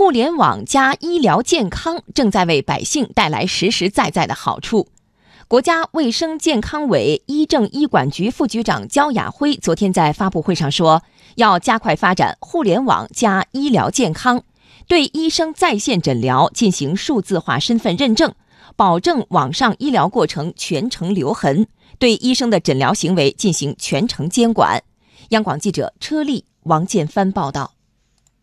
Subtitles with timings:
[0.00, 4.88] 互联网加医疗健康正在为百姓带来实实在在的好处。
[5.46, 11.02] 国家卫生健康委医政医管局副局长焦雅辉昨天在发布会上说，
[11.34, 14.42] 要加快发展互联网加医疗健康，
[14.88, 18.32] 对医生在线诊疗进行数字化身份认证，
[18.76, 21.66] 保证网上医疗过程全程留痕，
[21.98, 24.82] 对医生的诊疗行为进行全程监管。
[25.28, 27.72] 央广记者车丽、王建帆报道。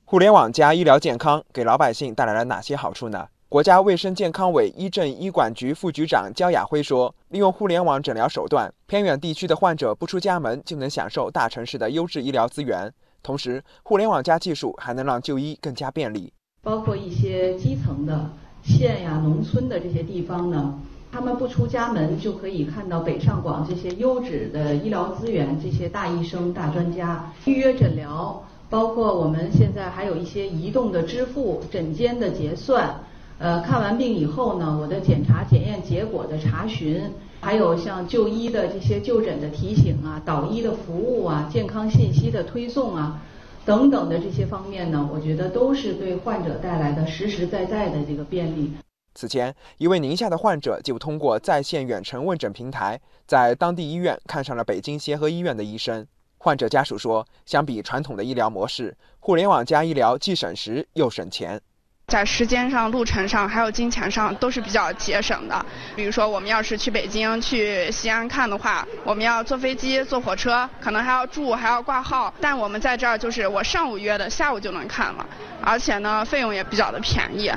[0.10, 3.28] 互联网加医疗健康给老百姓带来了哪些好处呢？
[3.50, 12.90] 国家卫生健康委医政医管局副局长焦雅辉说：“利用互联网诊疗手段，偏远地区的患者不出家门就能享受大城市的优质医疗资源。
[13.22, 16.32] 同时，互联网加技术还能让就医更加便利。
[16.64, 18.32] 包括一些基层的
[18.64, 20.80] 县呀、农村的这些地方呢，
[21.12, 33.00] 他们不出家门就可以看到北上广这些优质的医疗资源，这些大医生、大专家预约诊疗。”包括我们现在还有一些移动的支付、诊间的结算，
[33.40, 43.22] 呃，看完病以后呢，我的检查检验结果的查询，还有像就医的这些就诊的提醒啊、导医的服务啊、健康信息的推送啊，
[43.66, 48.72] 等等的这些方面呢，我觉得都是对患者带来的实实在在的这个便利。
[49.14, 56.06] 此前，一位宁夏的患者就通过在线远程问诊平台，在当地医院看上了北京协和医院的医生。
[56.38, 61.60] 患者家属说：“相比传统的医疗模式，互联网加医疗既省时又省钱，
[62.08, 65.66] 在时间上、路程上还有金钱上都是比较节省的。
[65.96, 72.34] 比如说，我们要是去北京、去西安看的话，我们要坐飞机、坐火车，可能还要住、还要挂号。
[72.40, 75.26] 但我们在这儿就是我上午约的，下午就能看了，
[75.62, 77.52] 而且呢，费用也比较的便宜。”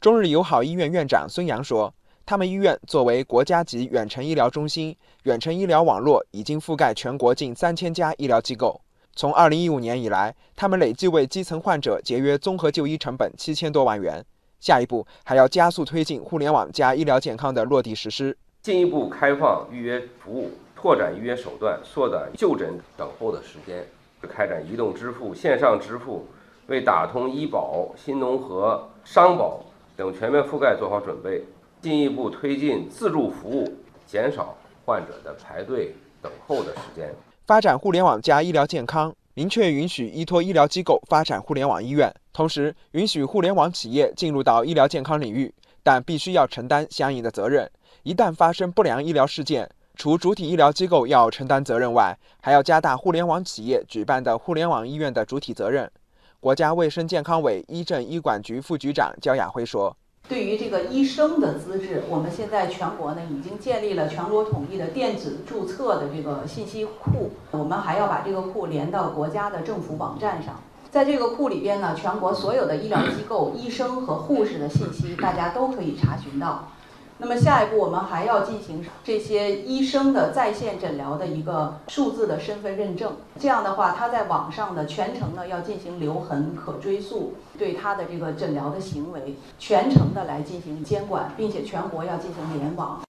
[0.00, 1.94] 中日友好医院院长孙杨说。
[2.26, 8.80] 他们医院作为国家级远程医疗中心，远程医疗网络已经覆盖全国近三千家医疗机构。
[9.14, 14.24] 从二零一五年以来，他们累计为基层患者节约综合就医成本七千多万元。
[14.58, 23.84] 下一步还要加速推进互联网加医疗健康的落地实施，进一步开放预约服务，拓展预约手段，缩短就诊等候的时间，
[24.22, 26.26] 开展移动支付、线上支付，
[26.68, 29.60] 为打通医保、新农合、商保
[29.94, 31.44] 等全面覆盖做好准备。
[31.84, 33.70] 进一步推进自助服务，
[34.06, 34.56] 减少
[34.86, 37.14] 患者的排队等候的时间。
[37.46, 45.52] 发展互联网加医疗健康，明确允许依托医疗机构发展互联网医院，同时允许互联网企业进入到医疗健康领域，
[45.82, 47.70] 但必须要承担相应的责任。
[48.02, 55.92] 一旦发生不良医疗事件，除主体医疗机构要承担责任外，还要加大互联网企业举办的互联网医院的主体责任。
[56.40, 59.94] 国家卫生健康委医政医管局副局长焦雅辉说。
[60.26, 70.58] 对于这个医生的资质，我们现在全国呢已经建立了全国统一的电子注册的这个信息库，我们还要把这个库连到国家的政府网站上，
[70.90, 76.70] 在这个库里边呢，全国所有的医疗机构、医生和护士的信息，大家都可以查询到。
[77.18, 83.12] 那么下一步，我们还要进行这些医生的在线诊疗的一个数字的身份认证。
[83.38, 93.00] 这样的话，他在网上的全程呢要进行留痕、可追溯，对他的这个诊疗的行为全程的来进行监管，并且全国要进行联网。